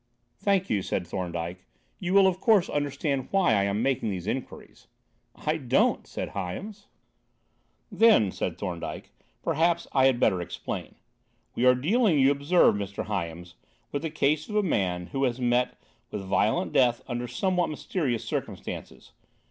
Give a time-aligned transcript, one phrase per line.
[0.39, 1.63] "Thank you," said Thorndyke.
[1.99, 4.87] "You will, of course, understand why I am making these inquiries."
[5.35, 6.87] "I don't," said Hyams.
[7.91, 9.11] "Then," said Thorndyke,
[9.43, 10.95] "perhaps I had better explain.
[11.53, 13.05] We are dealing, you observe, Mr.
[13.05, 13.53] Hyams,
[13.91, 15.77] with the case of a man who has met
[16.09, 19.11] with a violent death under somewhat mysterious circumstances.